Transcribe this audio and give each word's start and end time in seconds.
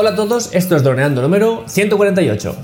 Hola 0.00 0.10
a 0.10 0.14
todos, 0.14 0.50
esto 0.52 0.76
es 0.76 0.84
Droneando 0.84 1.20
número 1.20 1.64
148. 1.66 2.54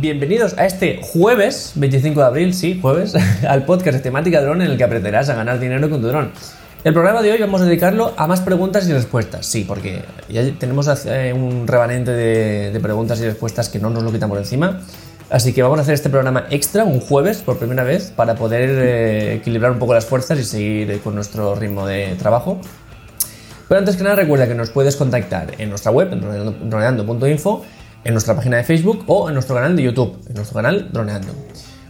Bienvenidos 0.00 0.56
a 0.56 0.64
este 0.64 1.00
jueves 1.02 1.72
25 1.74 2.20
de 2.20 2.26
abril, 2.26 2.54
sí, 2.54 2.78
jueves, 2.80 3.14
al 3.46 3.66
podcast 3.66 3.98
de 3.98 4.02
temática 4.02 4.40
dron 4.40 4.62
en 4.62 4.70
el 4.70 4.78
que 4.78 4.84
aprenderás 4.84 5.28
a 5.28 5.34
ganar 5.34 5.60
dinero 5.60 5.90
con 5.90 6.00
tu 6.00 6.08
dron. 6.08 6.30
El 6.84 6.94
programa 6.94 7.20
de 7.20 7.32
hoy 7.32 7.38
vamos 7.38 7.60
a 7.60 7.66
dedicarlo 7.66 8.14
a 8.16 8.26
más 8.26 8.40
preguntas 8.40 8.88
y 8.88 8.92
respuestas, 8.94 9.44
sí, 9.44 9.64
porque 9.68 10.02
ya 10.30 10.42
tenemos 10.58 10.88
un 11.34 11.66
remanente 11.66 12.12
de, 12.12 12.80
preguntas 12.80 13.20
y 13.20 13.24
respuestas 13.24 13.68
que 13.68 13.78
no 13.78 13.90
nos 13.90 14.02
lo 14.04 14.10
quitamos 14.10 14.38
encima. 14.38 14.80
Así 15.30 15.52
que 15.52 15.62
vamos 15.62 15.78
a 15.78 15.82
hacer 15.82 15.94
este 15.94 16.10
programa 16.10 16.46
extra 16.50 16.84
un 16.84 17.00
jueves 17.00 17.38
por 17.38 17.58
primera 17.58 17.82
vez 17.82 18.12
para 18.14 18.34
poder 18.34 18.68
eh, 18.70 19.34
equilibrar 19.34 19.72
un 19.72 19.78
poco 19.78 19.94
las 19.94 20.06
fuerzas 20.06 20.38
y 20.38 20.44
seguir 20.44 21.00
con 21.00 21.14
nuestro 21.14 21.54
ritmo 21.54 21.86
de 21.86 22.14
trabajo. 22.16 22.60
Pero 23.68 23.78
antes 23.78 23.96
que 23.96 24.02
nada 24.02 24.16
recuerda 24.16 24.46
que 24.46 24.54
nos 24.54 24.70
puedes 24.70 24.96
contactar 24.96 25.54
en 25.58 25.70
nuestra 25.70 25.90
web, 25.90 26.12
en 26.12 26.68
droneando.info, 26.68 27.64
en 28.04 28.12
nuestra 28.12 28.36
página 28.36 28.58
de 28.58 28.64
Facebook 28.64 29.04
o 29.06 29.28
en 29.28 29.34
nuestro 29.34 29.54
canal 29.54 29.74
de 29.74 29.82
YouTube, 29.82 30.18
en 30.28 30.34
nuestro 30.34 30.56
canal 30.56 30.92
Droneando. 30.92 31.32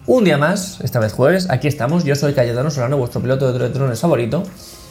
Un 0.07 0.25
día 0.25 0.39
más, 0.39 0.81
esta 0.83 1.01
vez 1.01 1.13
jueves, 1.13 1.51
aquí 1.51 1.67
estamos. 1.67 2.05
Yo 2.05 2.15
soy 2.15 2.35
Cayetano 2.35 2.71
Solano, 2.71 2.97
vuestro 2.99 3.21
piloto 3.21 3.53
de 3.53 3.69
drones 3.71 4.01
favorito. 4.01 4.45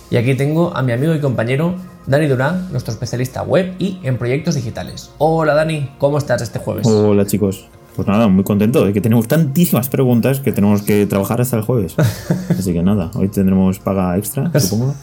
Y 0.10 0.18
aquí 0.18 0.36
tengo 0.36 0.76
a 0.76 0.82
mi 0.82 0.92
amigo 0.92 1.16
y 1.16 1.20
compañero 1.20 1.76
Dani 2.08 2.28
Durán, 2.28 2.72
nuestro 2.72 2.94
especialista 2.94 3.42
web 3.44 3.74
y 3.80 4.00
en 4.04 4.18
proyectos 4.18 4.56
digitales. 4.56 5.12
Hola 5.18 5.54
Dani, 5.54 5.92
¿cómo 5.98 6.18
estás 6.18 6.42
este 6.42 6.60
jueves? 6.60 6.86
Hola 6.86 7.26
chicos. 7.26 7.68
Pues 7.96 8.08
nada, 8.08 8.28
muy 8.28 8.44
contento 8.44 8.84
de 8.86 8.92
que 8.92 9.02
tenemos 9.02 9.28
tantísimas 9.28 9.88
preguntas 9.88 10.40
que 10.40 10.52
tenemos 10.52 10.82
que 10.82 11.06
trabajar 11.06 11.42
hasta 11.42 11.58
el 11.58 11.64
jueves. 11.64 11.96
Así 12.50 12.74
que 12.74 12.82
nada, 12.82 13.12
hoy 13.14 13.28
tendremos 13.28 13.80
paga 13.80 14.18
extra, 14.18 14.52
supongo. 14.60 14.96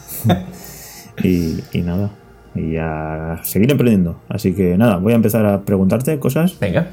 y, 1.23 1.59
y 1.71 1.81
nada, 1.81 2.11
y 2.53 2.75
a 2.77 3.39
seguir 3.43 3.71
emprendiendo. 3.71 4.17
Así 4.27 4.53
que 4.53 4.77
nada, 4.77 4.97
voy 4.97 5.13
a 5.13 5.15
empezar 5.15 5.45
a 5.45 5.61
preguntarte 5.61 6.19
cosas. 6.19 6.59
Venga. 6.59 6.89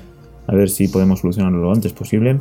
A 0.47 0.55
ver 0.55 0.71
si 0.71 0.89
podemos 0.89 1.21
solucionarlo 1.21 1.59
lo 1.59 1.73
antes 1.73 1.93
posible. 1.93 2.39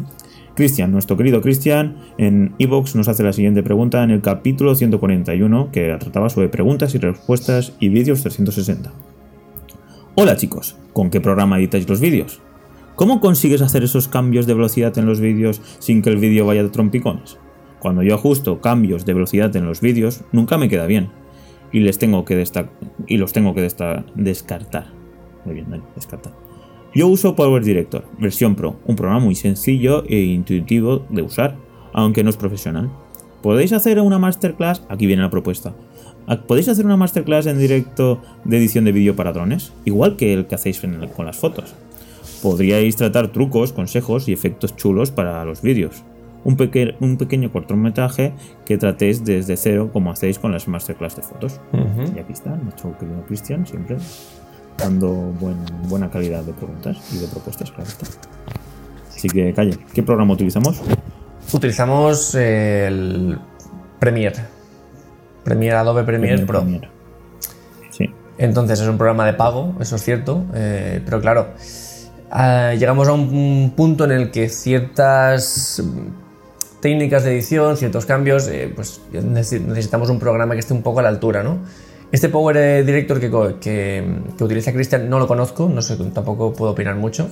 Cristian, 0.56 0.92
nuestro 0.92 1.18
querido 1.18 1.42
Cristian, 1.42 1.98
en 2.18 2.56
Evox 2.58 2.96
nos 2.96 3.08
hace 3.08 3.22
la 3.22 3.34
siguiente 3.34 3.64
pregunta 3.64 4.04
en 4.04 4.12
el 4.12 4.22
capítulo 4.22 4.76
141 4.76 5.70
que 5.72 5.96
trataba 6.00 6.30
sobre 6.30 6.50
preguntas 6.50 6.96
y 6.96 7.00
respuestas 7.00 7.74
y 7.80 7.90
vídeos 7.90 8.22
360. 8.22 8.92
Hola 10.16 10.36
chicos, 10.36 10.76
¿con 10.94 11.12
qué 11.12 11.22
programa 11.22 11.60
editáis 11.60 11.88
los 11.88 12.00
vídeos? 12.00 12.42
¿Cómo 12.98 13.22
consigues 13.22 13.62
hacer 13.62 13.84
esos 13.84 14.08
cambios 14.08 14.48
de 14.48 14.56
velocidad 14.56 14.98
en 14.98 15.06
los 15.06 15.20
vídeos 15.20 15.62
sin 15.78 16.02
que 16.02 16.10
el 16.10 16.18
vídeo 16.18 16.48
vaya 16.48 16.64
de 16.64 16.70
trompicones? 16.70 17.38
Cuando 17.78 18.02
yo 18.02 18.16
ajusto 18.16 18.60
cambios 18.60 19.06
de 19.06 19.14
velocidad 19.14 19.56
en 19.56 19.68
los 19.68 19.82
vídeos, 19.82 20.24
nunca 20.32 20.58
me 20.58 20.68
queda 20.68 20.88
bien 20.88 21.10
y 21.72 21.82
les 21.82 22.00
tengo 22.00 22.26
que 22.26 22.44
y 23.06 23.18
los 23.18 23.34
tengo 23.34 23.54
que 23.54 23.62
descartar. 23.62 24.88
Muy 25.46 25.54
bien, 25.54 25.84
descartar. 25.94 26.34
Yo 26.96 27.08
uso 27.08 27.36
Power 27.36 27.64
Director, 27.64 28.04
versión 28.18 28.56
Pro, 28.56 28.80
un 28.88 28.96
programa 28.96 29.24
muy 29.24 29.36
sencillo 29.36 30.04
e 30.08 30.22
intuitivo 30.22 31.06
de 31.12 31.22
usar, 31.22 31.56
aunque 31.94 32.24
no 32.24 32.32
es 32.32 32.38
profesional. 32.38 32.90
¿Podéis 33.44 33.74
hacer 33.74 34.02
una 34.02 34.18
masterclass? 34.18 34.82
Aquí 34.90 35.06
viene 35.06 35.22
la 35.22 35.30
propuesta. 35.30 35.76
Ah, 36.26 36.42
¿Podéis 36.48 36.68
hacer 36.68 36.88
una 36.88 36.98
masterclass 36.98 37.46
en 37.46 37.60
directo 37.60 38.24
de 38.44 38.58
edición 38.58 38.86
de 38.86 38.92
vídeo 38.92 39.16
para 39.16 39.34
drones? 39.34 39.72
Igual 39.86 40.16
que 40.16 40.34
el 40.34 40.48
que 40.48 40.56
hacéis 40.56 40.82
con 41.16 41.28
las 41.28 41.38
fotos. 41.38 41.76
Podríais 42.42 42.96
tratar 42.96 43.30
trucos, 43.30 43.74
consejos 43.74 44.28
y 44.28 44.34
efectos 44.34 44.76
chulos 44.76 45.12
para 45.12 45.44
los 45.46 45.62
vídeos 45.62 46.04
un, 46.48 46.96
un 47.02 47.18
pequeño 47.18 47.52
cortometraje 47.52 48.34
que 48.66 48.78
tratéis 48.78 49.24
desde 49.26 49.58
cero 49.58 49.90
como 49.92 50.12
hacéis 50.12 50.40
con 50.40 50.54
las 50.54 50.68
masterclass 50.68 51.18
de 51.18 51.22
fotos. 51.22 51.60
Y 52.16 52.20
aquí 52.20 52.34
está, 52.34 52.56
nuestro 52.56 52.98
querido 52.98 53.22
Cristian, 53.26 53.68
siempre 53.68 53.98
dando 54.78 55.10
buena 55.90 56.10
calidad 56.10 56.44
de 56.44 56.54
preguntas 56.54 56.98
y 57.14 57.18
de 57.18 57.28
propuestas, 57.28 57.72
claro 57.72 57.90
está. 57.90 58.06
Así 59.10 59.28
que, 59.28 59.54
calle, 59.54 59.78
¿qué 59.94 60.04
programa 60.04 60.34
utilizamos? 60.36 60.82
Utilizamos 61.52 62.36
el 62.36 63.38
Premiere. 64.00 64.38
Premiere 65.44 65.78
Adobe 65.78 66.04
Premiere, 66.04 66.46
Pro. 66.46 66.66
Sí. 67.90 68.14
Entonces 68.38 68.80
es 68.80 68.88
un 68.88 68.98
programa 68.98 69.26
de 69.26 69.34
pago, 69.34 69.76
eso 69.82 69.98
es 69.98 70.04
cierto, 70.04 70.46
eh, 70.54 71.02
pero 71.04 71.20
claro, 71.20 71.48
ah, 72.32 72.74
llegamos 72.78 73.08
a 73.08 73.14
un 73.14 73.74
punto 73.76 74.06
en 74.06 74.12
el 74.12 74.32
que 74.32 74.50
ciertas 74.50 75.82
técnicas 76.82 77.24
de 77.24 77.34
edición, 77.34 77.78
ciertos 77.78 78.06
cambios, 78.06 78.48
eh, 78.48 78.72
pues 78.74 79.02
necesitamos 79.12 80.10
un 80.10 80.20
programa 80.20 80.54
que 80.54 80.60
esté 80.60 80.74
un 80.74 80.84
poco 80.84 81.00
a 81.00 81.04
la 81.04 81.10
altura, 81.10 81.44
¿no? 81.44 81.60
Este 82.12 82.30
Power 82.30 82.86
Director 82.86 83.20
que, 83.20 84.06
utiliza 84.40 84.72
Christian 84.72 85.10
no 85.10 85.20
lo 85.20 85.28
conozco, 85.28 85.68
no 85.68 85.82
sé, 85.82 85.98
tampoco 86.14 86.54
puedo 86.54 86.72
opinar 86.72 86.96
mucho. 86.96 87.30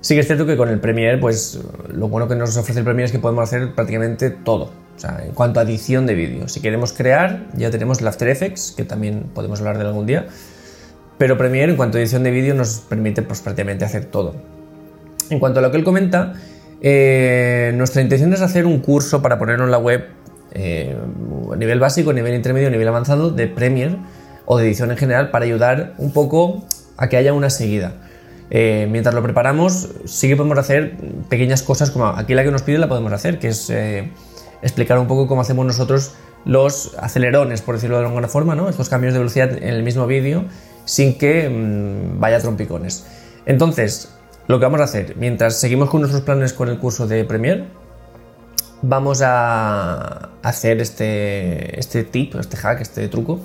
Sí 0.00 0.14
que 0.14 0.20
es 0.20 0.26
cierto 0.26 0.46
que 0.46 0.56
con 0.56 0.68
el 0.68 0.80
Premiere, 0.80 1.18
pues 1.18 1.60
lo 1.92 2.08
bueno 2.08 2.26
que 2.26 2.34
nos 2.34 2.56
ofrece 2.56 2.80
el 2.80 2.84
Premiere 2.84 3.06
es 3.06 3.12
que 3.12 3.18
podemos 3.18 3.44
hacer 3.44 3.74
prácticamente 3.74 4.30
todo. 4.30 4.72
O 4.96 4.98
sea, 4.98 5.22
en 5.24 5.32
cuanto 5.32 5.60
a 5.60 5.62
edición 5.62 6.06
de 6.06 6.14
vídeo. 6.14 6.48
Si 6.48 6.60
queremos 6.60 6.92
crear, 6.92 7.46
ya 7.54 7.70
tenemos 7.70 8.00
el 8.00 8.08
After 8.08 8.28
Effects, 8.28 8.74
que 8.76 8.84
también 8.84 9.30
podemos 9.34 9.60
hablar 9.60 9.78
de 9.78 9.84
algún 9.84 10.06
día. 10.06 10.26
Pero 11.20 11.36
Premiere, 11.36 11.70
en 11.70 11.76
cuanto 11.76 11.98
a 11.98 12.00
edición 12.00 12.22
de 12.22 12.30
vídeo, 12.30 12.54
nos 12.54 12.78
permite 12.78 13.20
pues, 13.20 13.42
prácticamente 13.42 13.84
hacer 13.84 14.06
todo. 14.06 14.36
En 15.28 15.38
cuanto 15.38 15.58
a 15.58 15.62
lo 15.62 15.70
que 15.70 15.76
él 15.76 15.84
comenta, 15.84 16.32
eh, 16.80 17.72
nuestra 17.74 18.00
intención 18.00 18.32
es 18.32 18.40
hacer 18.40 18.64
un 18.64 18.78
curso 18.78 19.20
para 19.20 19.38
ponerlo 19.38 19.66
en 19.66 19.70
la 19.70 19.76
web 19.76 20.06
eh, 20.52 20.96
a 21.52 21.56
nivel 21.56 21.78
básico, 21.78 22.08
a 22.08 22.12
nivel 22.14 22.32
intermedio, 22.34 22.68
a 22.68 22.70
nivel 22.70 22.88
avanzado 22.88 23.30
de 23.30 23.48
Premiere 23.48 23.98
o 24.46 24.56
de 24.56 24.64
edición 24.64 24.92
en 24.92 24.96
general 24.96 25.30
para 25.30 25.44
ayudar 25.44 25.92
un 25.98 26.10
poco 26.10 26.64
a 26.96 27.10
que 27.10 27.18
haya 27.18 27.34
una 27.34 27.50
seguida. 27.50 27.96
Eh, 28.48 28.88
mientras 28.90 29.14
lo 29.14 29.22
preparamos, 29.22 29.90
sí 30.06 30.26
que 30.26 30.36
podemos 30.36 30.56
hacer 30.56 30.96
pequeñas 31.28 31.62
cosas 31.62 31.90
como 31.90 32.06
aquí 32.06 32.32
la 32.32 32.44
que 32.44 32.50
nos 32.50 32.62
pide 32.62 32.78
la 32.78 32.88
podemos 32.88 33.12
hacer, 33.12 33.38
que 33.38 33.48
es 33.48 33.70
explicar 34.62 34.98
un 34.98 35.06
poco 35.06 35.26
cómo 35.26 35.42
hacemos 35.42 35.66
nosotros 35.66 36.14
los 36.46 36.96
acelerones, 36.98 37.60
por 37.60 37.74
decirlo 37.74 37.98
de 37.98 38.06
alguna 38.06 38.28
forma, 38.28 38.54
¿no? 38.54 38.70
estos 38.70 38.88
cambios 38.88 39.12
de 39.12 39.18
velocidad 39.18 39.52
en 39.52 39.68
el 39.68 39.82
mismo 39.82 40.06
vídeo 40.06 40.46
sin 40.90 41.16
que 41.16 41.48
mm, 41.48 42.18
vaya 42.18 42.40
trompicones. 42.40 43.04
Entonces, 43.46 44.10
lo 44.48 44.58
que 44.58 44.64
vamos 44.64 44.80
a 44.80 44.84
hacer, 44.84 45.14
mientras 45.16 45.54
seguimos 45.54 45.88
con 45.88 46.00
nuestros 46.00 46.24
planes 46.24 46.52
con 46.52 46.68
el 46.68 46.78
curso 46.78 47.06
de 47.06 47.24
Premiere, 47.24 47.66
vamos 48.82 49.22
a 49.22 50.30
hacer 50.42 50.80
este, 50.80 51.78
este 51.78 52.02
tip, 52.02 52.34
este 52.34 52.56
hack, 52.56 52.80
este 52.80 53.06
truco, 53.06 53.38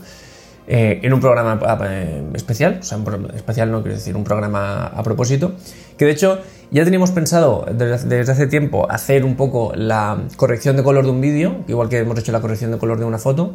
eh, 0.65 1.01
en 1.03 1.13
un 1.13 1.19
programa 1.19 1.59
eh, 1.87 2.23
especial, 2.33 2.79
o 2.81 2.83
sea, 2.83 2.97
especial 3.35 3.69
no 3.69 3.83
quiero 3.83 3.95
decir, 3.95 4.15
un 4.15 4.23
programa 4.23 4.87
a 4.87 5.03
propósito, 5.03 5.53
que 5.99 6.05
de 6.05 6.11
hecho 6.11 6.39
ya 6.71 6.83
teníamos 6.83 7.11
pensado 7.11 7.67
desde, 7.71 8.21
hace 8.21 8.47
tiempo 8.47 8.89
hacer 8.89 9.23
un 9.23 9.35
poco 9.35 9.71
la 9.75 10.17
corrección 10.35 10.77
de 10.77 10.81
color 10.81 11.05
de 11.05 11.11
un 11.11 11.21
vídeo, 11.21 11.63
igual 11.67 11.89
que 11.89 11.99
hemos 11.99 12.17
hecho 12.17 12.31
la 12.31 12.41
corrección 12.41 12.71
de 12.71 12.79
color 12.79 12.97
de 12.97 13.05
una 13.05 13.19
foto, 13.19 13.53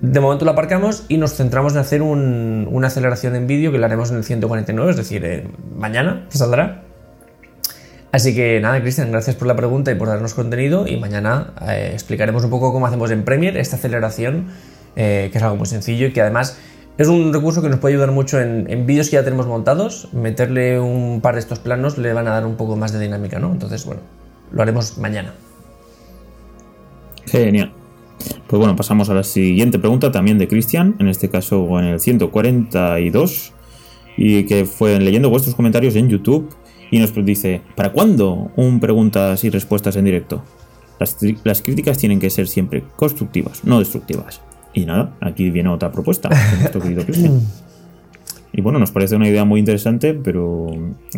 de 0.00 0.20
momento 0.20 0.44
lo 0.44 0.50
aparcamos 0.50 1.04
y 1.08 1.16
nos 1.16 1.34
centramos 1.34 1.72
en 1.72 1.78
hacer 1.78 2.02
una 2.02 2.86
aceleración 2.86 3.34
en 3.34 3.46
vídeo 3.46 3.72
que 3.72 3.78
lo 3.78 3.86
haremos 3.86 4.10
en 4.10 4.18
el 4.18 4.24
149, 4.24 4.90
es 4.90 4.96
decir, 4.96 5.24
eh, 5.24 5.48
mañana 5.74 6.26
saldrá. 6.28 6.82
Así 8.12 8.34
que 8.34 8.60
nada, 8.60 8.80
Cristian, 8.80 9.10
gracias 9.10 9.36
por 9.36 9.48
la 9.48 9.56
pregunta 9.56 9.90
y 9.90 9.94
por 9.94 10.08
darnos 10.08 10.34
contenido 10.34 10.86
y 10.86 10.96
mañana 10.96 11.52
eh, 11.68 11.90
explicaremos 11.92 12.44
un 12.44 12.50
poco 12.50 12.72
cómo 12.72 12.86
hacemos 12.86 13.10
en 13.10 13.24
Premiere 13.24 13.60
esta 13.60 13.76
aceleración, 13.76 14.48
eh, 14.96 15.28
que 15.32 15.38
es 15.38 15.44
algo 15.44 15.56
muy 15.56 15.66
sencillo 15.66 16.06
y 16.06 16.12
que 16.12 16.20
además 16.20 16.58
es 16.98 17.08
un 17.08 17.32
recurso 17.32 17.60
que 17.60 17.68
nos 17.68 17.78
puede 17.78 17.94
ayudar 17.94 18.12
mucho 18.12 18.40
en, 18.40 18.70
en 18.70 18.86
vídeos 18.86 19.10
que 19.10 19.16
ya 19.16 19.24
tenemos 19.24 19.46
montados, 19.46 20.08
meterle 20.12 20.80
un 20.80 21.20
par 21.20 21.34
de 21.34 21.40
estos 21.40 21.58
planos 21.58 21.98
le 21.98 22.12
van 22.12 22.26
a 22.26 22.30
dar 22.30 22.46
un 22.46 22.56
poco 22.56 22.76
más 22.76 22.92
de 22.92 23.00
dinámica, 23.00 23.38
¿no? 23.38 23.52
Entonces, 23.52 23.84
bueno, 23.84 24.00
lo 24.50 24.62
haremos 24.62 24.96
mañana. 24.96 25.34
Genial. 27.26 27.75
Pues 28.46 28.58
bueno, 28.60 28.76
pasamos 28.76 29.10
a 29.10 29.14
la 29.14 29.24
siguiente 29.24 29.78
pregunta 29.78 30.12
también 30.12 30.38
de 30.38 30.46
Cristian, 30.46 30.94
en 30.98 31.08
este 31.08 31.28
caso 31.28 31.80
en 31.80 31.86
el 31.86 32.00
142, 32.00 33.52
y 34.16 34.44
que 34.44 34.64
fue 34.64 34.98
leyendo 35.00 35.30
vuestros 35.30 35.54
comentarios 35.54 35.96
en 35.96 36.08
YouTube 36.08 36.54
y 36.90 36.98
nos 36.98 37.12
dice, 37.24 37.62
¿para 37.74 37.92
cuándo 37.92 38.50
un 38.56 38.78
preguntas 38.78 39.42
y 39.44 39.50
respuestas 39.50 39.96
en 39.96 40.04
directo? 40.04 40.44
Las, 41.44 41.62
críticas 41.62 41.98
tienen 41.98 42.20
que 42.20 42.30
ser 42.30 42.48
siempre 42.48 42.84
constructivas, 42.96 43.64
no 43.64 43.80
destructivas. 43.80 44.40
Y 44.72 44.86
nada, 44.86 45.14
aquí 45.20 45.50
viene 45.50 45.68
otra 45.68 45.90
propuesta 45.90 46.28
nuestro 46.60 46.80
querido 46.80 47.04
Cristian. 47.04 47.40
Y 48.52 48.62
bueno, 48.62 48.78
nos 48.78 48.90
parece 48.90 49.16
una 49.16 49.28
idea 49.28 49.44
muy 49.44 49.60
interesante, 49.60 50.14
pero 50.14 50.68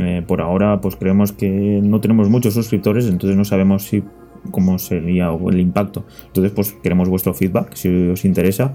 eh, 0.01 0.25
por 0.27 0.41
ahora 0.41 0.81
pues 0.81 0.97
creemos 0.97 1.31
que 1.31 1.49
no 1.81 2.01
tenemos 2.01 2.29
muchos 2.29 2.53
suscriptores, 2.53 3.07
entonces 3.07 3.37
no 3.37 3.45
sabemos 3.45 3.85
si 3.85 4.03
cómo 4.51 4.79
sería 4.79 5.31
el 5.31 5.61
impacto. 5.61 6.05
Entonces, 6.27 6.53
pues 6.53 6.73
queremos 6.83 7.09
vuestro 7.09 7.35
feedback, 7.35 7.75
si 7.75 7.89
os 7.89 8.25
interesa 8.25 8.75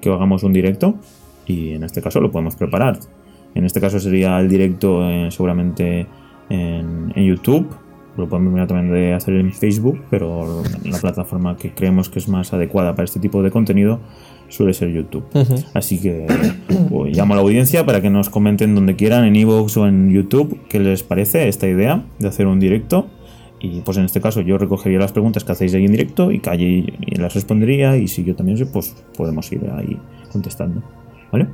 que 0.00 0.10
hagamos 0.10 0.42
un 0.42 0.52
directo 0.52 0.96
y 1.46 1.70
en 1.70 1.84
este 1.84 2.02
caso 2.02 2.20
lo 2.20 2.30
podemos 2.30 2.56
preparar. 2.56 2.98
En 3.54 3.64
este 3.64 3.80
caso 3.80 3.98
sería 3.98 4.38
el 4.38 4.48
directo 4.48 5.08
eh, 5.08 5.30
seguramente 5.30 6.06
en, 6.48 7.12
YouTube 7.14 7.66
lo 8.16 8.28
podemos 8.28 8.52
mirar 8.52 8.66
también 8.66 8.94
de 8.94 9.12
hacer 9.12 9.34
en 9.34 9.52
Facebook, 9.52 10.02
pero 10.08 10.62
la 10.84 10.98
plataforma 10.98 11.54
que 11.56 11.74
creemos 11.74 12.08
que 12.08 12.18
es 12.18 12.28
más 12.28 12.54
adecuada 12.54 12.94
para 12.94 13.04
este 13.04 13.20
tipo 13.20 13.42
de 13.42 13.50
contenido 13.50 14.00
suele 14.48 14.72
ser 14.72 14.90
YouTube. 14.90 15.24
Así 15.74 16.00
que 16.00 16.26
pues, 16.88 17.14
llamo 17.14 17.34
a 17.34 17.36
la 17.36 17.42
audiencia 17.42 17.84
para 17.84 18.00
que 18.00 18.08
nos 18.08 18.30
comenten 18.30 18.74
donde 18.74 18.96
quieran, 18.96 19.26
en 19.26 19.36
Evox 19.36 19.76
o 19.76 19.86
en 19.86 20.10
YouTube, 20.10 20.58
qué 20.68 20.80
les 20.80 21.02
parece 21.02 21.48
esta 21.48 21.68
idea 21.68 22.04
de 22.18 22.28
hacer 22.28 22.46
un 22.46 22.58
directo. 22.58 23.06
Y 23.60 23.80
pues 23.80 23.96
en 23.96 24.04
este 24.04 24.20
caso 24.20 24.42
yo 24.42 24.58
recogería 24.58 24.98
las 24.98 25.12
preguntas 25.12 25.44
que 25.44 25.52
hacéis 25.52 25.74
ahí 25.74 25.86
en 25.86 25.92
directo 25.92 26.30
y 26.30 26.40
Calle 26.40 26.92
las 27.16 27.34
respondería 27.34 27.96
y 27.96 28.06
si 28.08 28.22
yo 28.24 28.34
también 28.36 28.58
sé, 28.58 28.66
pues 28.66 28.94
podemos 29.16 29.50
ir 29.52 29.68
ahí 29.70 29.98
contestando. 30.30 30.82
¿Vale? 31.32 31.48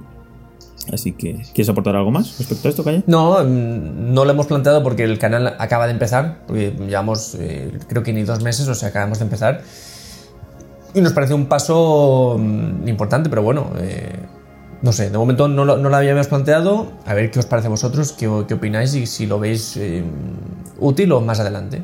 Así 0.93 1.12
que, 1.12 1.43
¿quieres 1.54 1.69
aportar 1.69 1.94
algo 1.94 2.10
más 2.10 2.38
respecto 2.38 2.66
a 2.66 2.70
esto, 2.70 2.82
Calle? 2.82 3.04
No, 3.06 3.44
mm, 3.44 4.12
no 4.12 4.25
lo 4.25 4.31
hemos 4.32 4.46
planteado 4.46 4.82
porque 4.82 5.04
el 5.04 5.19
canal 5.19 5.54
acaba 5.58 5.87
de 5.87 5.93
empezar, 5.93 6.43
porque 6.46 6.75
llevamos 6.88 7.37
eh, 7.38 7.78
creo 7.88 8.02
que 8.02 8.12
ni 8.12 8.22
dos 8.25 8.43
meses, 8.43 8.66
o 8.66 8.75
sea, 8.75 8.88
acabamos 8.88 9.19
de 9.19 9.25
empezar. 9.25 9.62
Y 10.94 11.00
nos 11.00 11.12
parece 11.12 11.34
un 11.34 11.46
paso 11.46 12.37
mm, 12.38 12.88
importante, 12.88 13.31
pero 13.31 13.43
bueno, 13.43 13.70
eh, 13.78 14.19
no 14.82 14.93
sé, 14.93 15.11
de 15.11 15.19
momento 15.19 15.49
no 15.49 15.64
lo, 15.64 15.76
no 15.79 15.94
habíamos 15.96 16.26
planteado. 16.26 16.93
A 17.06 17.14
ver 17.14 17.31
qué 17.31 17.38
os 17.38 17.46
parece 17.46 17.69
vosotros, 17.69 18.12
qué, 18.12 18.29
qué 18.49 18.55
opináis 18.55 18.94
y 18.94 19.06
si 19.06 19.26
lo 19.26 19.38
veis 19.38 19.76
eh, 19.76 20.02
útil 20.79 21.12
o 21.12 21.20
más 21.20 21.40
adelante. 21.40 21.82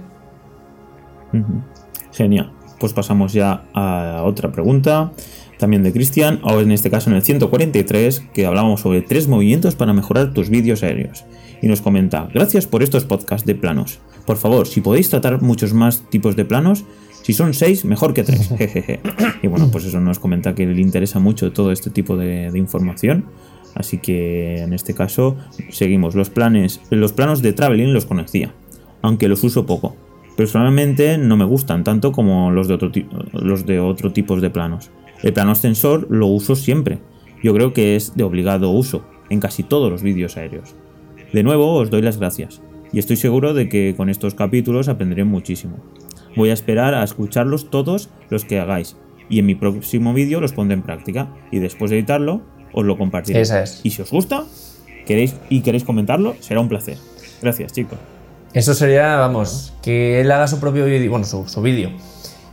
Genial. 2.12 2.52
Pues 2.80 2.92
pasamos 2.92 3.32
ya 3.32 3.64
a 3.74 4.22
otra 4.24 4.52
pregunta, 4.52 5.12
también 5.58 5.82
de 5.82 5.92
Cristian, 5.92 6.40
o 6.42 6.60
en 6.60 6.70
este 6.70 6.90
caso 6.90 7.10
en 7.10 7.16
el 7.16 7.22
143, 7.22 8.20
que 8.32 8.46
hablábamos 8.46 8.80
sobre 8.80 9.02
tres 9.02 9.26
movimientos 9.26 9.74
para 9.74 9.92
mejorar 9.92 10.32
tus 10.32 10.48
vídeos 10.48 10.82
aéreos. 10.82 11.24
Y 11.60 11.66
nos 11.66 11.80
comenta, 11.80 12.28
gracias 12.32 12.66
por 12.66 12.84
estos 12.84 13.04
podcasts 13.04 13.46
de 13.46 13.56
planos. 13.56 13.98
Por 14.26 14.36
favor, 14.36 14.68
si 14.68 14.80
podéis 14.80 15.10
tratar 15.10 15.42
muchos 15.42 15.72
más 15.72 16.02
tipos 16.08 16.36
de 16.36 16.44
planos, 16.44 16.84
si 17.28 17.34
son 17.34 17.52
seis, 17.52 17.84
mejor 17.84 18.14
que 18.14 18.22
tres. 18.22 18.50
y 19.42 19.48
bueno, 19.48 19.69
pues 19.70 19.84
eso 19.84 20.00
nos 20.00 20.19
comenta 20.19 20.54
que 20.54 20.64
le 20.64 20.80
interesa 20.80 21.19
mucho 21.19 21.52
todo 21.52 21.72
este 21.72 21.90
tipo 21.90 22.16
de, 22.16 22.50
información. 22.54 23.26
Así 23.75 23.98
que 23.98 24.62
en 24.62 24.72
este 24.72 24.94
caso 24.94 25.36
seguimos. 25.69 26.14
Los 26.14 26.30
planes, 26.30 26.80
los 26.88 27.12
planos 27.12 27.42
de 27.42 27.52
traveling 27.52 27.92
los 27.92 28.06
conocía, 28.06 28.54
aunque 29.02 29.28
los 29.28 29.44
uso 29.44 29.66
poco. 29.66 29.94
Personalmente 30.38 31.19
no 31.19 31.36
me 31.36 31.44
gustan 31.44 31.84
tanto 31.84 32.12
como 32.12 32.50
los 32.50 32.66
de 32.66 32.72
otro, 32.72 32.90
los 33.34 33.66
de 33.66 33.78
otro 33.78 34.10
tipos 34.10 34.40
de 34.40 34.48
planos. 34.48 34.90
El 35.22 35.34
plano 35.34 35.50
extensor 35.50 36.06
lo 36.08 36.28
uso 36.28 36.56
siempre. 36.56 36.98
Yo 37.42 37.52
creo 37.52 37.75
que 37.75 37.94
es 37.94 38.16
de 38.16 38.25
obligado 38.25 38.70
uso 38.70 39.04
en 39.28 39.40
casi 39.40 39.64
todos 39.64 39.90
los 39.92 40.02
vídeos 40.02 40.38
aéreos. 40.38 40.76
De 41.34 41.42
nuevo 41.42 41.75
os 41.75 41.90
doy 41.90 42.00
las 42.00 42.16
gracias 42.16 42.62
y 42.90 42.98
estoy 42.98 43.16
seguro 43.16 43.52
de 43.52 43.69
que 43.69 43.92
con 43.98 44.08
estos 44.08 44.34
capítulos 44.34 44.88
aprenderé 44.88 45.25
muchísimo. 45.25 45.76
Voy 46.38 46.50
a 46.50 46.52
esperar 46.52 46.94
a 46.94 47.02
escucharlos 47.02 47.69
todos 47.69 48.11
los 48.31 48.44
que 48.44 48.61
hagáis 48.61 48.94
y 49.29 49.40
en 49.40 49.46
mi 49.46 49.56
próximo 49.56 50.14
vídeo 50.14 50.40
los 50.40 50.52
pondré 50.52 50.76
en 50.76 50.82
práctica 50.82 51.35
y 51.50 51.58
después 51.58 51.90
de 51.90 51.99
editarlo 51.99 52.43
os 52.73 52.85
lo 52.85 52.96
compartiré. 52.96 53.43
Y 53.82 53.90
si 53.90 54.02
os 54.02 54.12
gusta 54.12 54.44
queréis 55.05 55.35
y 55.49 55.62
queréis 55.62 55.82
comentarlo, 55.82 56.37
será 56.38 56.61
un 56.61 56.69
placer. 56.69 56.96
Gracias, 57.43 57.73
chicos. 57.73 57.99
Eso 58.52 58.73
sería, 58.75 59.17
vamos, 59.17 59.75
que 59.82 60.20
él 60.20 60.31
haga 60.31 60.46
su 60.46 60.61
propio 60.61 60.85
vídeo, 60.85 61.11
bueno, 61.11 61.26
su, 61.26 61.61
vídeo, 61.61 61.90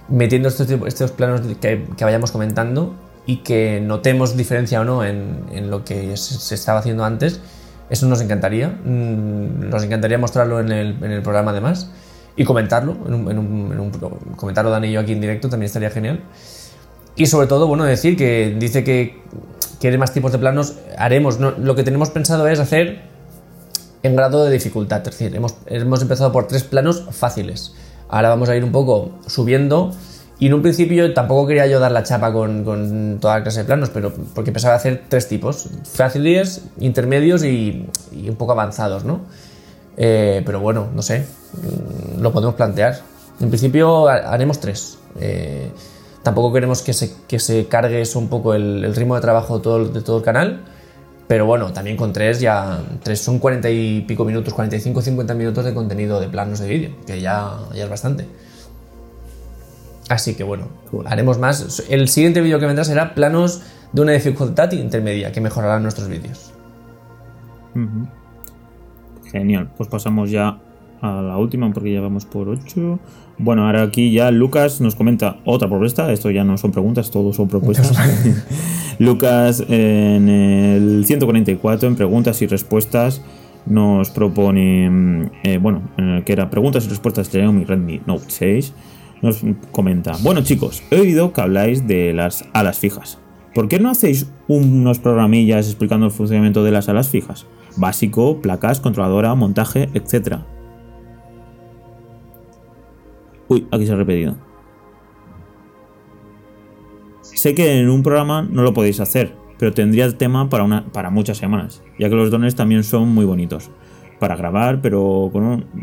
metiendo 0.10 0.50
estos, 0.50 0.68
estos 0.88 1.12
planos 1.12 1.42
que, 1.62 1.86
vayamos 2.02 2.32
comentando 2.32 2.96
y 3.28 3.44
que 3.44 3.82
notemos 3.82 4.36
diferencia 4.36 4.82
o 4.82 4.84
no 4.84 5.06
en, 5.06 5.70
lo 5.70 5.86
que 5.86 6.18
se, 6.18 6.56
estaba 6.56 6.80
haciendo 6.80 7.06
antes. 7.06 7.40
Eso 7.92 8.08
nos 8.08 8.20
encantaría. 8.20 8.70
Mm, 8.70 9.70
nos 9.70 9.84
encantaría 9.84 10.18
mostrarlo 10.18 10.60
en 10.60 10.72
el, 10.72 11.04
en 11.04 11.12
el 11.12 11.22
programa 11.22 11.52
además 11.52 11.92
y 12.36 12.44
comentarlo, 12.44 12.98
en 13.08 13.14
un, 13.14 13.32
en 13.32 13.40
un, 13.40 13.92
comentarlo 14.36 14.72
Dani 14.72 14.88
y 14.88 14.92
yo 14.92 15.00
aquí 15.00 15.14
en 15.14 15.22
directo 15.22 15.50
también 15.50 15.68
estaría 15.68 15.90
genial. 15.90 16.22
Y 17.16 17.28
sobre 17.28 17.48
todo, 17.48 17.68
bueno, 17.68 17.86
decir 17.86 18.18
que 18.18 18.56
dice 18.60 18.84
que 18.84 19.22
quiere 19.80 19.98
más 19.98 20.14
tipos 20.14 20.32
de 20.32 20.38
planos, 20.38 20.76
haremos, 20.98 21.40
lo 21.40 21.76
que 21.76 21.84
tenemos 21.84 22.10
pensado 22.10 22.48
es 22.48 22.60
hacer 22.60 23.04
en 24.04 24.16
grado 24.16 24.46
de 24.46 24.52
dificultad, 24.52 25.00
es 25.00 25.18
decir, 25.18 25.36
hemos, 25.36 25.56
hemos 25.66 26.02
empezado 26.02 26.32
por 26.32 26.48
tres 26.48 26.64
planos 26.64 27.08
fáciles, 27.12 27.74
ahora 28.10 28.30
vamos 28.30 28.50
a 28.50 28.56
ir 28.56 28.64
un 28.64 28.72
poco 28.72 29.12
subiendo. 29.28 29.92
Y 30.38 30.48
en 30.48 30.54
un 30.54 30.62
principio 30.62 31.14
tampoco 31.14 31.48
quería 31.48 31.66
yo 31.66 31.80
dar 31.80 31.94
la 31.94 32.04
chapa 32.04 32.34
con, 32.34 32.66
con 32.66 33.20
toda 33.22 33.38
la 33.38 33.44
clase 33.44 33.60
de 33.60 33.66
planos, 33.66 33.90
pero 33.90 34.12
porque 34.34 34.52
pensaba 34.52 34.76
hacer 34.76 35.04
tres 35.08 35.30
tipos, 35.30 35.70
fáciles, 35.90 36.66
intermedios 36.78 37.46
y, 37.46 37.88
un 38.28 38.36
poco 38.36 38.52
avanzados, 38.52 39.06
¿no? 39.06 39.22
Eh, 39.96 40.44
pero 40.46 40.60
bueno, 40.60 40.90
no 40.94 41.02
sé, 41.02 41.26
lo 42.20 42.32
podemos 42.32 42.56
plantear. 42.56 43.00
En 43.40 43.50
principio 43.50 44.08
haremos 44.08 44.60
tres. 44.60 44.98
Eh, 45.20 45.70
tampoco 46.24 46.54
queremos 46.54 46.82
que 46.82 46.94
se, 46.94 47.14
que 47.28 47.40
se 47.40 47.68
cargue 47.68 48.02
eso 48.02 48.20
un 48.20 48.30
poco 48.30 48.54
el, 48.54 48.96
ritmo 48.96 49.16
de 49.16 49.22
trabajo 49.22 49.58
de 49.58 49.64
todo, 49.64 49.88
de 49.88 50.02
todo 50.02 50.18
el 50.18 50.24
canal. 50.24 50.64
Pero 51.28 51.46
bueno, 51.46 51.74
también 51.74 51.98
con 51.98 52.14
tres 52.14 52.40
ya. 52.40 52.82
Tres 53.04 53.20
son 53.20 53.40
40 53.40 53.70
y 53.70 54.02
pico 54.02 54.26
minutos, 54.26 54.54
45 54.54 55.02
50 55.02 55.34
minutos 55.34 55.66
de 55.66 55.74
contenido 55.74 56.20
de 56.20 56.28
planos 56.28 56.60
de 56.60 56.68
vídeo, 56.68 56.92
que 57.06 57.20
ya, 57.20 57.58
ya 57.74 57.84
es 57.84 57.90
bastante. 57.90 58.28
Así 60.08 60.36
que 60.36 60.44
bueno, 60.44 60.68
haremos 61.06 61.40
más. 61.40 61.84
El 61.90 62.08
siguiente 62.10 62.42
vídeo 62.42 62.60
que 62.60 62.68
vendrá 62.68 62.84
será 62.84 63.16
planos 63.16 63.62
de 63.92 64.02
una 64.02 64.12
dificultad 64.12 64.72
intermedia 64.74 65.32
que 65.32 65.42
mejorarán 65.42 65.82
nuestros 65.82 66.08
vídeos. 66.08 66.52
Genial, 69.32 69.72
pues 69.76 69.90
pasamos 69.90 70.30
ya 70.30 70.60
a 71.06 71.22
la 71.22 71.38
última 71.38 71.72
porque 71.74 71.94
ya 71.94 72.02
vamos 72.02 72.26
por 72.26 72.50
8. 72.50 73.00
Bueno, 73.38 73.66
ahora 73.66 73.84
aquí 73.84 74.12
ya 74.12 74.32
Lucas 74.32 74.82
nos 74.82 74.96
comenta 74.96 75.38
otra 75.46 75.68
propuesta. 75.68 76.12
Esto 76.12 76.32
ya 76.32 76.44
no 76.44 76.58
son 76.58 76.72
preguntas, 76.72 77.12
todos 77.12 77.36
son 77.36 77.48
propuestas. 77.48 77.94
Lucas 79.00 79.64
en 79.68 80.30
el 80.30 81.06
144, 81.06 81.88
en 81.88 81.96
preguntas 81.96 82.42
y 82.42 82.48
respuestas, 82.48 83.22
nos 83.66 84.10
propone, 84.10 84.90
mm, 84.90 85.32
eh, 85.44 85.58
bueno, 85.58 85.82
en 85.98 86.10
el 86.10 86.24
que 86.24 86.34
era 86.34 86.50
preguntas 86.50 86.86
y 86.86 86.90
respuestas 86.90 87.32
de 87.32 87.48
mi 87.48 87.66
Redmi 87.66 88.02
Note 88.06 88.26
6, 88.28 88.74
nos 89.22 89.42
comenta, 89.72 90.14
bueno 90.22 90.44
chicos, 90.44 90.84
he 90.92 91.00
oído 91.00 91.34
que 91.34 91.42
habláis 91.42 91.88
de 91.88 92.14
las 92.14 92.46
alas 92.54 92.80
fijas. 92.80 93.20
¿Por 93.54 93.68
qué 93.68 93.80
no 93.80 93.90
hacéis 93.90 94.30
unos 94.48 95.00
programillas 95.00 95.68
explicando 95.68 96.06
el 96.06 96.12
funcionamiento 96.12 96.64
de 96.64 96.72
las 96.72 96.90
alas 96.90 97.10
fijas? 97.10 97.48
básico, 97.78 98.42
placas, 98.42 98.80
controladora, 98.80 99.36
montaje, 99.36 99.90
etc. 99.94 100.40
Uy, 103.48 103.68
aquí 103.72 103.86
se 103.86 103.94
ha 103.94 103.96
repetido. 103.96 104.36
Sé 107.22 107.54
que 107.54 107.80
en 107.80 107.90
un 107.90 108.02
programa 108.02 108.42
no 108.42 108.64
lo 108.64 108.74
podéis 108.74 109.00
hacer, 109.00 109.34
pero 109.60 109.74
tendría 109.74 110.06
el 110.06 110.16
tema 110.16 110.50
para, 110.50 110.64
una, 110.64 110.86
para 110.86 111.10
muchas 111.10 111.38
semanas, 111.38 111.84
ya 112.00 112.10
que 112.10 112.16
los 112.16 112.32
dones 112.32 112.56
también 112.56 112.84
son 112.84 113.10
muy 113.10 113.26
bonitos. 113.26 113.70
Para 114.20 114.38
grabar, 114.38 114.80
pero, 114.82 115.30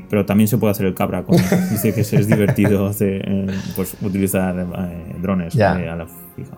pero 0.08 0.24
también 0.24 0.48
se 0.48 0.56
puede 0.56 0.70
hacer 0.70 0.86
el 0.86 0.94
cabra. 0.94 1.24
dice 1.70 1.92
que 1.94 2.00
es 2.00 2.26
divertido 2.26 2.86
hacer, 2.86 3.52
pues, 3.76 3.94
utilizar 4.00 4.58
eh, 4.58 5.16
drones 5.20 5.54
a 5.60 5.78
la 5.96 6.06
fija. 6.34 6.56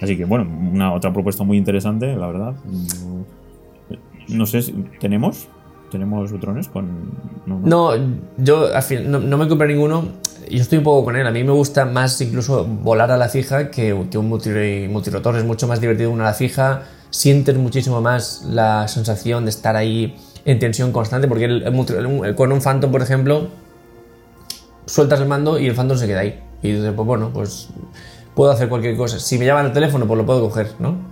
Así 0.00 0.16
que 0.16 0.24
bueno, 0.24 0.46
una 0.72 0.92
otra 0.92 1.12
propuesta 1.12 1.42
muy 1.42 1.56
interesante, 1.56 2.14
la 2.14 2.26
verdad. 2.26 2.54
No 4.28 4.46
sé 4.46 4.62
si 4.62 4.72
tenemos. 4.98 5.48
¿Tenemos 5.90 6.30
drones 6.40 6.68
con.? 6.68 7.10
No, 7.64 7.90
yo 8.36 8.74
al 8.74 8.82
fin, 8.82 9.10
no, 9.10 9.20
me 9.20 9.48
compré 9.48 9.68
ninguno. 9.68 10.04
Yo 10.48 10.60
estoy 10.60 10.78
un 10.78 10.84
poco 10.84 11.04
con 11.04 11.16
él. 11.16 11.26
A 11.26 11.30
mí 11.30 11.44
me 11.44 11.52
gusta 11.52 11.84
más 11.84 12.20
incluso 12.20 12.64
volar 12.64 13.10
a 13.10 13.16
la 13.16 13.28
fija 13.28 13.70
que, 13.70 13.92
un 13.92 14.28
multirotor. 14.28 15.36
Es 15.36 15.44
mucho 15.44 15.66
más 15.66 15.80
divertido 15.80 16.10
una 16.10 16.24
a 16.24 16.28
la 16.28 16.34
fija. 16.34 16.82
Sientes 17.10 17.56
muchísimo 17.56 18.00
más 18.00 18.44
la 18.48 18.86
sensación 18.88 19.44
de 19.44 19.50
estar 19.50 19.76
ahí 19.76 20.16
en 20.44 20.58
tensión 20.58 20.92
constante. 20.92 21.28
Porque 21.28 21.44
el, 21.46 22.34
con 22.36 22.52
un 22.52 22.60
Phantom, 22.60 22.90
por 22.90 23.02
ejemplo, 23.02 23.48
sueltas 24.86 25.20
el 25.20 25.26
mando 25.26 25.58
y 25.58 25.66
el 25.66 25.74
Phantom 25.74 25.98
se 25.98 26.06
queda 26.06 26.20
ahí. 26.20 26.40
Y 26.62 26.72
dices, 26.72 26.92
pues 26.94 27.06
bueno, 27.06 27.30
pues 27.32 27.68
puedo 28.34 28.52
hacer 28.52 28.68
cualquier 28.68 28.96
cosa. 28.96 29.18
Si 29.18 29.38
me 29.38 29.46
llaman 29.46 29.66
el 29.66 29.72
teléfono, 29.72 30.06
pues 30.06 30.18
lo 30.18 30.26
puedo 30.26 30.40
coger, 30.40 30.72
¿no? 30.78 31.09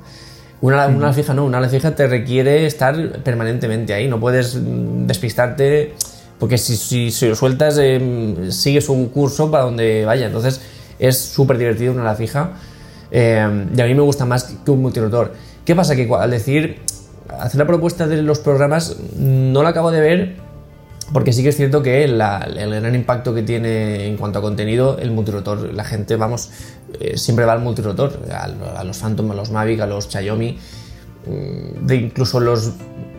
Una, 0.60 1.12
fija 1.12 1.34
no, 1.34 1.44
una 1.44 1.58
ala 1.58 1.68
fija 1.68 1.94
te 1.94 2.08
requiere 2.08 2.66
estar 2.66 3.22
permanentemente 3.22 3.94
ahí, 3.94 4.08
no 4.08 4.18
puedes 4.18 4.58
despistarte 5.06 5.94
porque 6.40 6.58
si, 6.58 7.10
si, 7.10 7.28
lo 7.28 7.36
sueltas 7.36 7.78
eh, 7.80 8.48
sigues 8.50 8.88
un 8.88 9.08
curso 9.08 9.50
para 9.50 9.64
donde 9.64 10.04
vaya, 10.04 10.26
entonces 10.26 10.60
es 10.98 11.16
súper 11.16 11.58
divertido 11.58 11.92
una 11.92 12.02
ala 12.02 12.16
fija 12.16 12.52
eh, 13.10 13.66
y 13.76 13.80
a 13.80 13.84
mí 13.86 13.94
me 13.94 14.02
gusta 14.02 14.24
más 14.24 14.44
que 14.64 14.70
un 14.70 14.82
multirotor. 14.82 15.32
¿Qué 15.64 15.76
pasa? 15.76 15.94
Que 15.94 16.08
al 16.12 16.30
decir, 16.30 16.80
hacer 17.38 17.58
la 17.58 17.66
propuesta 17.66 18.06
de 18.06 18.22
los 18.22 18.38
programas 18.38 18.96
no 19.16 19.62
la 19.62 19.70
acabo 19.70 19.90
de 19.90 20.00
ver 20.00 20.36
porque 21.12 21.32
sí 21.32 21.42
que 21.42 21.48
es 21.48 21.56
cierto 21.56 21.82
que 21.82 22.04
el 22.04 22.18
gran 22.18 22.94
impacto 22.94 23.34
que 23.34 23.42
tiene 23.42 24.06
en 24.06 24.16
cuanto 24.16 24.40
a 24.40 24.42
contenido 24.42 24.98
el 24.98 25.10
multirotor, 25.10 25.72
la 25.72 25.84
gente, 25.84 26.16
vamos, 26.16 26.50
eh, 27.00 27.16
siempre 27.16 27.44
va 27.44 27.54
al 27.54 27.60
multirotor, 27.60 28.20
a, 28.30 28.84
los 28.84 28.98
Phantom, 28.98 29.30
a 29.30 29.34
los 29.34 29.50
Mavic, 29.50 29.80
a 29.80 29.86
los 29.86 30.08
Xiaomi, 30.08 30.58
mm, 31.26 31.86
de 31.86 31.96
incluso 31.96 32.40
los 32.40 32.72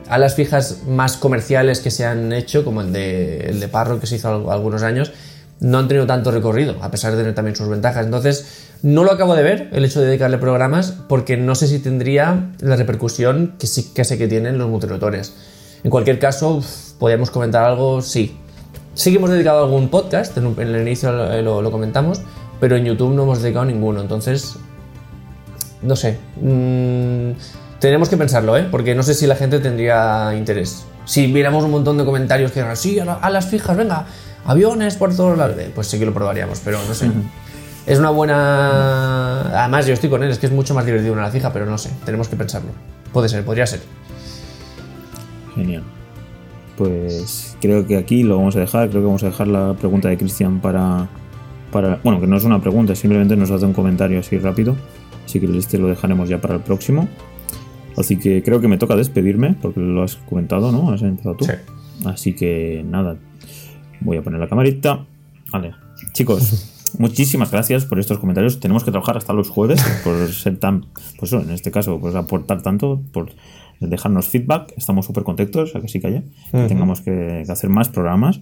alas 0.07 0.35
fijas 0.35 0.83
más 0.87 1.17
comerciales 1.17 1.79
que 1.79 1.91
se 1.91 2.05
han 2.05 2.31
hecho, 2.33 2.63
como 2.63 2.81
el 2.81 2.93
de, 2.93 3.49
el 3.49 3.59
de 3.59 3.67
Parro 3.67 3.99
que 3.99 4.07
se 4.07 4.15
hizo 4.15 4.51
algunos 4.51 4.83
años, 4.83 5.11
no 5.59 5.77
han 5.77 5.87
tenido 5.87 6.07
tanto 6.07 6.31
recorrido, 6.31 6.77
a 6.81 6.89
pesar 6.89 7.11
de 7.11 7.17
tener 7.17 7.35
también 7.35 7.55
sus 7.55 7.67
ventajas. 7.67 8.05
Entonces, 8.05 8.67
no 8.81 9.03
lo 9.03 9.11
acabo 9.11 9.35
de 9.35 9.43
ver, 9.43 9.69
el 9.73 9.83
hecho 9.83 9.99
de 9.99 10.07
dedicarle 10.07 10.37
programas, 10.37 10.93
porque 11.07 11.37
no 11.37 11.53
sé 11.55 11.67
si 11.67 11.79
tendría 11.79 12.51
la 12.59 12.75
repercusión 12.75 13.55
que 13.59 13.67
sí 13.67 13.91
que 13.93 14.05
sé 14.05 14.17
que 14.17 14.27
tienen 14.27 14.57
los 14.57 14.69
multirotores. 14.69 15.33
En 15.83 15.91
cualquier 15.91 16.19
caso, 16.19 16.61
podríamos 16.99 17.31
comentar 17.31 17.63
algo, 17.63 18.01
sí. 18.01 18.37
Sí 18.93 19.11
que 19.11 19.17
hemos 19.17 19.29
dedicado 19.29 19.63
algún 19.63 19.89
podcast, 19.89 20.37
en, 20.37 20.53
el 20.57 20.81
inicio 20.81 21.11
lo, 21.41 21.71
comentamos, 21.71 22.21
pero 22.59 22.75
en 22.75 22.85
YouTube 22.85 23.13
no 23.15 23.23
hemos 23.23 23.41
dedicado 23.41 23.65
ninguno. 23.65 24.01
Entonces, 24.01 24.57
no 25.81 25.95
sé. 25.95 26.19
Mmm, 26.41 27.31
tenemos 27.79 28.09
que 28.09 28.17
pensarlo, 28.17 28.57
¿eh? 28.57 28.67
Porque 28.69 28.93
no 28.93 29.03
sé 29.03 29.13
si 29.13 29.25
la 29.25 29.35
gente 29.35 29.59
tendría 29.59 30.35
interés. 30.35 30.85
Si 31.05 31.31
viéramos 31.31 31.63
un 31.63 31.71
montón 31.71 31.97
de 31.97 32.03
comentarios 32.03 32.51
que 32.51 32.59
digan, 32.59 32.75
sí, 32.75 32.99
a, 32.99 33.29
las 33.29 33.47
fijas, 33.47 33.77
venga, 33.77 34.05
aviones 34.45 34.97
por 34.97 35.15
todos 35.15 35.37
lados, 35.37 35.55
pues 35.73 35.87
sí 35.87 35.97
que 35.97 36.05
lo 36.05 36.13
probaríamos, 36.13 36.59
pero 36.63 36.77
no 36.85 36.93
sé. 36.93 37.09
Es 37.87 37.97
una 37.97 38.09
buena. 38.09 39.61
Además, 39.61 39.87
yo 39.87 39.93
estoy 39.93 40.09
con 40.09 40.21
él, 40.21 40.29
es 40.29 40.37
que 40.37 40.45
es 40.45 40.51
mucho 40.51 40.75
más 40.75 40.85
divertido 40.85 41.13
una 41.13 41.23
la 41.23 41.31
fija, 41.31 41.53
pero 41.53 41.65
no 41.65 41.77
sé, 41.77 41.89
tenemos 42.05 42.27
que 42.27 42.35
pensarlo. 42.35 42.71
Puede 43.13 43.29
ser, 43.29 43.43
podría 43.45 43.65
ser. 43.65 43.79
Genial. 45.55 45.83
Pues 46.79 47.57
creo 47.59 47.85
que 47.85 47.97
aquí 47.97 48.23
lo 48.23 48.37
vamos 48.37 48.55
a 48.55 48.61
dejar. 48.61 48.89
Creo 48.89 49.01
que 49.01 49.07
vamos 49.07 49.23
a 49.23 49.25
dejar 49.25 49.49
la 49.49 49.73
pregunta 49.73 50.07
de 50.07 50.17
Cristian 50.17 50.61
para, 50.61 51.09
para. 51.73 51.99
Bueno, 52.05 52.21
que 52.21 52.27
no 52.27 52.37
es 52.37 52.45
una 52.45 52.61
pregunta, 52.61 52.95
simplemente 52.95 53.35
nos 53.35 53.51
hace 53.51 53.65
un 53.65 53.73
comentario 53.73 54.17
así 54.17 54.37
rápido. 54.37 54.77
Así 55.25 55.41
que 55.41 55.57
este 55.57 55.77
lo 55.77 55.87
dejaremos 55.87 56.29
ya 56.29 56.39
para 56.39 56.55
el 56.55 56.61
próximo. 56.61 57.09
Así 57.97 58.15
que 58.17 58.41
creo 58.43 58.61
que 58.61 58.69
me 58.69 58.77
toca 58.77 58.95
despedirme, 58.95 59.57
porque 59.61 59.81
lo 59.81 60.03
has 60.03 60.15
comentado, 60.15 60.71
¿no? 60.71 60.89
Has 60.89 61.01
empezado 61.01 61.35
tú. 61.35 61.43
Sí. 61.43 61.51
Así 62.05 62.33
que 62.33 62.81
nada, 62.87 63.17
voy 63.99 64.15
a 64.15 64.21
poner 64.21 64.39
la 64.39 64.47
camarita. 64.47 65.05
Vale, 65.51 65.75
chicos, 66.13 66.78
muchísimas 66.97 67.51
gracias 67.51 67.85
por 67.85 67.99
estos 67.99 68.19
comentarios. 68.19 68.59
Tenemos 68.59 68.83
que 68.83 68.91
trabajar 68.91 69.17
hasta 69.17 69.33
los 69.33 69.49
jueves 69.49 69.83
por 70.03 70.31
ser 70.31 70.57
tan, 70.57 70.85
pues 71.17 71.33
en 71.33 71.49
este 71.51 71.71
caso, 71.71 71.99
pues 71.99 72.15
aportar 72.15 72.61
tanto, 72.61 73.01
por 73.11 73.31
dejarnos 73.79 74.27
feedback. 74.27 74.73
Estamos 74.77 75.05
súper 75.05 75.23
contentos, 75.23 75.75
a 75.75 75.81
que 75.81 75.87
sí 75.87 75.99
que 75.99 76.07
haya, 76.07 76.23
que 76.51 76.67
tengamos 76.67 77.01
que 77.01 77.43
hacer 77.47 77.69
más 77.69 77.89
programas. 77.89 78.41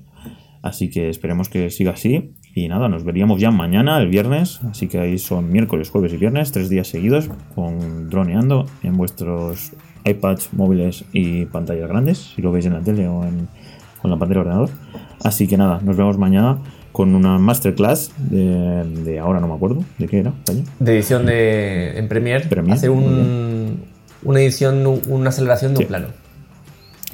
Así 0.61 0.89
que 0.89 1.09
esperemos 1.09 1.49
que 1.49 1.69
siga 1.69 1.91
así. 1.91 2.33
Y 2.55 2.67
nada, 2.67 2.89
nos 2.89 3.03
veríamos 3.03 3.39
ya 3.39 3.51
mañana, 3.51 3.99
el 3.99 4.07
viernes. 4.07 4.59
Así 4.69 4.87
que 4.87 4.99
ahí 4.99 5.17
son 5.19 5.51
miércoles, 5.51 5.89
jueves 5.89 6.13
y 6.13 6.17
viernes, 6.17 6.51
tres 6.51 6.69
días 6.69 6.87
seguidos, 6.87 7.29
con 7.53 8.09
droneando 8.09 8.65
en 8.83 8.97
vuestros 8.97 9.73
iPads, 10.05 10.53
móviles 10.53 11.05
y 11.13 11.45
pantallas 11.45 11.87
grandes, 11.87 12.33
si 12.35 12.41
lo 12.41 12.51
veis 12.51 12.65
en 12.65 12.73
la 12.73 12.81
tele 12.81 13.07
o 13.07 13.23
en, 13.23 13.47
con 14.01 14.09
la 14.09 14.17
pantalla 14.17 14.39
del 14.39 14.47
ordenador. 14.47 14.69
Así 15.23 15.47
que 15.47 15.57
nada, 15.57 15.79
nos 15.83 15.97
vemos 15.97 16.17
mañana 16.17 16.57
con 16.97 17.13
una 17.13 17.37
masterclass 17.37 18.11
de, 18.17 19.19
ahora 19.19 19.39
no 19.39 19.47
me 19.47 19.53
acuerdo 19.53 19.83
de 19.99 20.07
qué 20.07 20.17
era. 20.17 20.33
De 20.79 20.95
edición 20.95 21.27
de 21.27 21.95
en 21.95 22.07
Premiere. 22.07 22.47
Hacer 22.71 22.89
un, 22.89 23.83
una 24.23 24.39
edición, 24.39 24.83
una 25.07 25.29
aceleración 25.29 25.75
de 25.75 25.81
un 25.81 25.85
plano. 25.85 26.07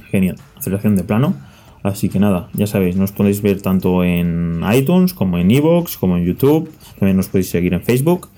Genial, 0.09 0.37
aceleración 0.57 0.95
de 0.95 1.03
plano 1.03 1.35
Así 1.83 2.07
que 2.07 2.17
nada, 2.17 2.47
ya 2.53 2.65
sabéis, 2.65 2.95
nos 2.95 3.11
podéis 3.11 3.41
ver 3.41 3.61
tanto 3.61 4.05
en 4.05 4.61
iTunes 4.73 5.13
como 5.13 5.37
en 5.37 5.51
Evox, 5.51 5.97
como 5.97 6.15
en 6.15 6.23
YouTube. 6.23 6.71
También 6.97 7.17
nos 7.17 7.27
podéis 7.27 7.49
seguir 7.49 7.73
en 7.73 7.81
Facebook. 7.81 8.29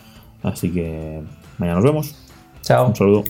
Así 0.42 0.72
que 0.72 1.22
mañana 1.60 1.76
nos 1.76 1.86
vemos. 1.86 2.16
Chao. 2.64 2.88
Un 2.88 2.96
saludo. 2.96 3.24